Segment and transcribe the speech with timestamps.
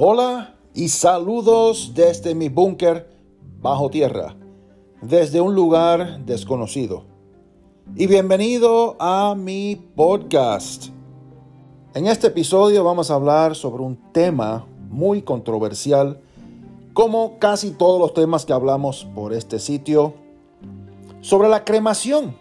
[0.00, 3.10] Hola y saludos desde mi búnker
[3.60, 4.36] bajo tierra,
[5.02, 7.02] desde un lugar desconocido.
[7.96, 10.90] Y bienvenido a mi podcast.
[11.94, 16.20] En este episodio vamos a hablar sobre un tema muy controversial,
[16.92, 20.14] como casi todos los temas que hablamos por este sitio,
[21.22, 22.36] sobre la cremación.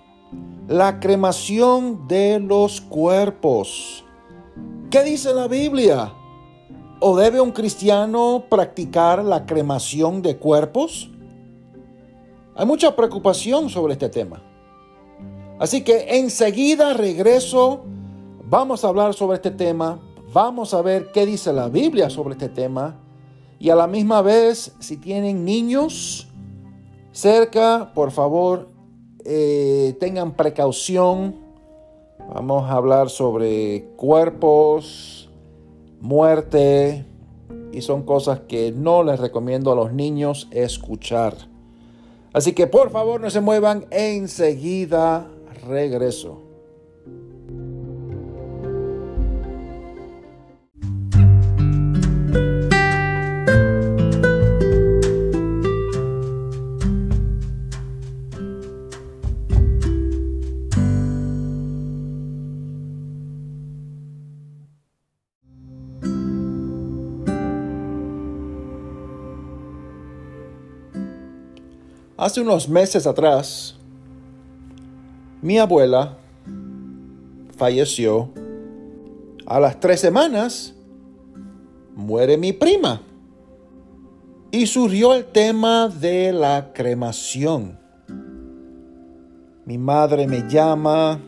[0.67, 4.05] La cremación de los cuerpos.
[4.91, 6.13] ¿Qué dice la Biblia?
[6.99, 11.11] ¿O debe un cristiano practicar la cremación de cuerpos?
[12.55, 14.41] Hay mucha preocupación sobre este tema.
[15.59, 17.83] Así que enseguida regreso,
[18.45, 19.99] vamos a hablar sobre este tema,
[20.33, 22.95] vamos a ver qué dice la Biblia sobre este tema
[23.59, 26.27] y a la misma vez, si tienen niños
[27.11, 28.69] cerca, por favor,
[29.25, 31.35] eh, tengan precaución.
[32.33, 35.16] Vamos a hablar sobre cuerpos,
[35.99, 37.05] muerte
[37.71, 41.35] y son cosas que no les recomiendo a los niños escuchar.
[42.33, 45.27] Así que por favor no se muevan, enseguida
[45.67, 46.46] regreso.
[72.17, 73.75] Hace unos meses atrás,
[75.39, 76.17] mi abuela
[77.55, 78.29] falleció.
[79.45, 80.73] A las tres semanas,
[81.95, 83.03] muere mi prima.
[84.49, 87.77] Y surgió el tema de la cremación.
[89.65, 91.19] Mi madre me llama.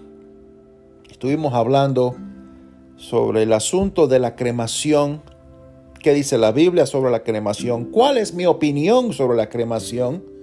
[1.08, 2.16] Estuvimos hablando
[2.96, 5.22] sobre el asunto de la cremación.
[6.00, 7.86] ¿Qué dice la Biblia sobre la cremación?
[7.86, 10.39] ¿Cuál es mi opinión sobre la cremación?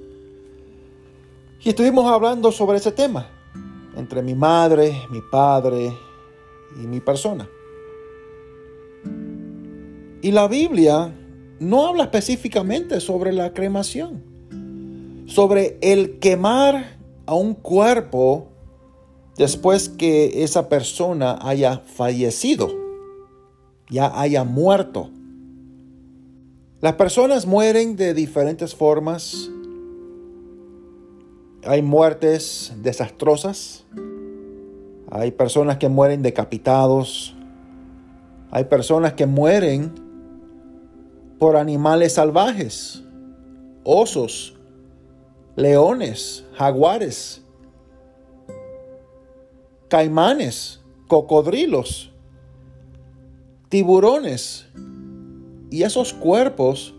[1.67, 3.27] Y estuvimos hablando sobre ese tema
[3.97, 5.93] entre mi madre, mi padre
[6.81, 7.49] y mi persona.
[10.23, 11.13] Y la Biblia
[11.59, 14.23] no habla específicamente sobre la cremación,
[15.27, 18.47] sobre el quemar a un cuerpo
[19.37, 22.71] después que esa persona haya fallecido,
[23.91, 25.11] ya haya muerto.
[26.81, 29.51] Las personas mueren de diferentes formas
[31.67, 33.85] hay muertes desastrosas.
[35.11, 37.35] Hay personas que mueren decapitados.
[38.51, 39.93] Hay personas que mueren
[41.39, 43.03] por animales salvajes.
[43.85, 44.55] Osos,
[45.57, 47.43] leones, jaguares,
[49.89, 52.11] caimanes, cocodrilos,
[53.69, 54.67] tiburones.
[55.71, 56.95] Y esos cuerpos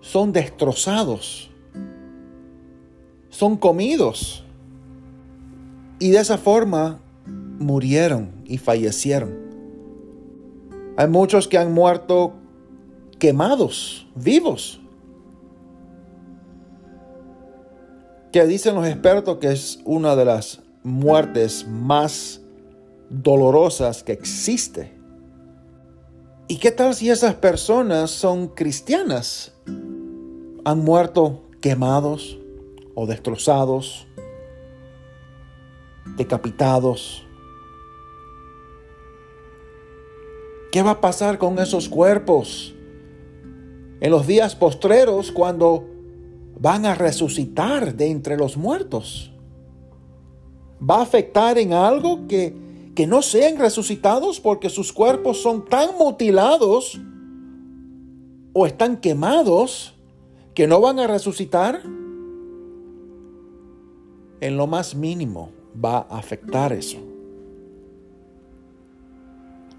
[0.00, 1.50] son destrozados
[3.34, 4.44] son comidos.
[5.98, 7.00] Y de esa forma
[7.58, 9.34] murieron y fallecieron.
[10.96, 12.34] Hay muchos que han muerto
[13.18, 14.80] quemados, vivos.
[18.32, 22.40] Que dicen los expertos que es una de las muertes más
[23.10, 24.92] dolorosas que existe.
[26.46, 29.54] ¿Y qué tal si esas personas son cristianas?
[30.64, 32.38] Han muerto quemados,
[32.94, 34.06] o destrozados,
[36.16, 37.26] decapitados.
[40.70, 42.74] ¿Qué va a pasar con esos cuerpos
[44.00, 45.84] en los días postreros cuando
[46.58, 49.32] van a resucitar de entre los muertos?
[50.78, 55.96] ¿Va a afectar en algo que, que no sean resucitados porque sus cuerpos son tan
[55.96, 57.00] mutilados
[58.52, 59.94] o están quemados
[60.54, 61.82] que no van a resucitar?
[64.40, 65.50] En lo más mínimo
[65.82, 66.98] va a afectar eso.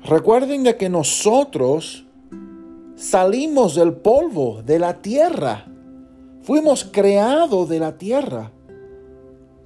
[0.04, 2.06] Recuerden de que nosotros
[2.96, 5.66] salimos del polvo de la tierra.
[6.42, 8.52] Fuimos creados de la tierra.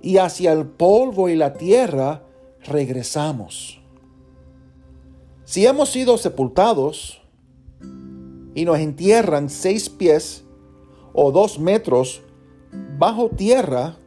[0.01, 2.23] Y hacia el polvo y la tierra
[2.63, 3.81] regresamos.
[5.43, 7.21] Si hemos sido sepultados
[8.55, 10.45] y nos entierran seis pies
[11.11, 12.21] o dos metros
[12.97, 13.97] bajo tierra,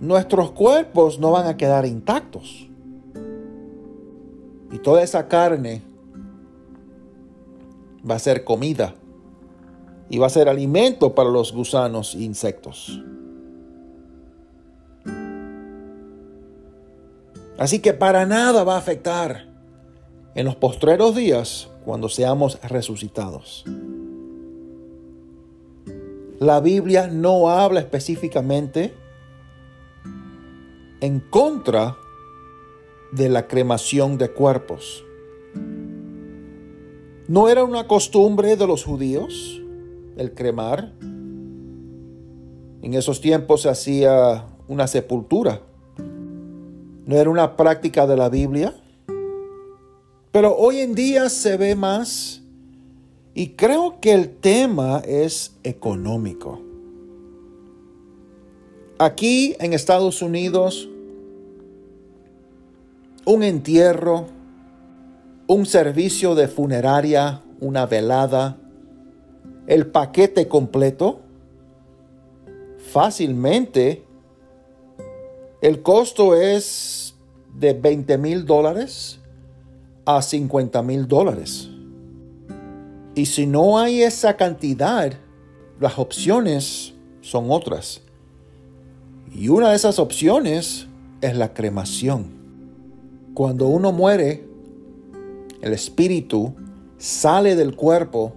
[0.00, 2.66] nuestros cuerpos no van a quedar intactos.
[4.72, 5.82] Y toda esa carne
[8.08, 8.94] va a ser comida
[10.08, 13.00] y va a ser alimento para los gusanos e insectos.
[17.58, 19.46] Así que para nada va a afectar
[20.34, 23.64] en los postreros días cuando seamos resucitados.
[26.38, 28.94] La Biblia no habla específicamente
[31.00, 31.96] en contra
[33.12, 35.04] de la cremación de cuerpos.
[37.26, 39.60] ¿No era una costumbre de los judíos
[40.16, 40.92] el cremar?
[42.82, 45.62] En esos tiempos se hacía una sepultura.
[47.06, 48.74] ¿No era una práctica de la Biblia?
[50.32, 52.42] Pero hoy en día se ve más
[53.34, 56.69] y creo que el tema es económico.
[59.02, 60.86] Aquí en Estados Unidos,
[63.24, 64.26] un entierro,
[65.46, 68.58] un servicio de funeraria, una velada,
[69.66, 71.20] el paquete completo,
[72.92, 74.04] fácilmente
[75.62, 77.14] el costo es
[77.54, 79.18] de 20 mil dólares
[80.04, 81.70] a 50 mil dólares.
[83.14, 85.14] Y si no hay esa cantidad,
[85.80, 86.92] las opciones
[87.22, 88.02] son otras.
[89.32, 90.86] Y una de esas opciones
[91.20, 92.26] es la cremación.
[93.34, 94.46] Cuando uno muere,
[95.62, 96.54] el espíritu
[96.98, 98.34] sale del cuerpo,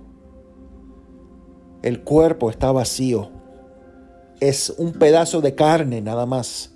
[1.81, 3.29] el cuerpo está vacío.
[4.39, 6.71] Es un pedazo de carne nada más.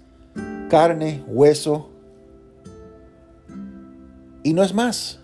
[0.69, 1.89] Carne, hueso,
[4.47, 5.19] y no es más.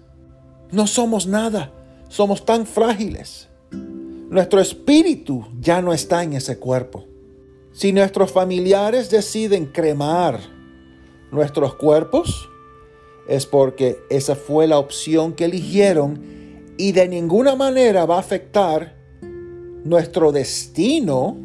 [0.70, 1.72] No somos nada.
[2.10, 3.48] Somos tan frágiles.
[3.72, 7.06] Nuestro espíritu ya no está en ese cuerpo.
[7.74, 10.40] Si nuestros familiares deciden cremar
[11.32, 12.48] nuestros cuerpos,
[13.28, 16.22] es porque esa fue la opción que eligieron
[16.78, 18.96] y de ninguna manera va a afectar
[19.84, 21.36] nuestro destino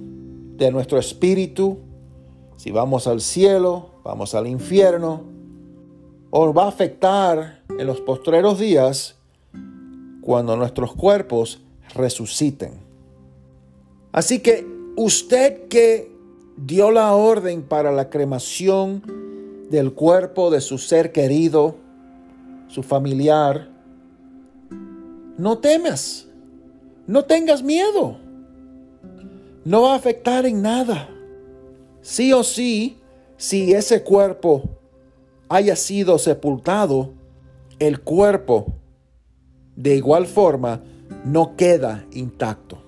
[0.57, 1.79] de nuestro espíritu.
[2.57, 5.25] Si vamos al cielo, vamos al infierno,
[6.29, 9.17] o va a afectar en los postreros días
[10.21, 11.63] cuando nuestros cuerpos
[11.95, 12.73] resuciten.
[14.13, 14.67] Así que
[14.97, 16.18] usted que
[16.65, 19.03] dio la orden para la cremación
[19.71, 21.77] del cuerpo de su ser querido,
[22.69, 23.69] su familiar,
[25.37, 26.27] no temas,
[27.07, 28.19] no tengas miedo,
[29.65, 31.09] no va a afectar en nada.
[32.01, 32.99] Sí o sí,
[33.37, 34.63] si ese cuerpo
[35.49, 37.13] haya sido sepultado,
[37.79, 38.75] el cuerpo
[39.77, 40.83] de igual forma
[41.25, 42.88] no queda intacto.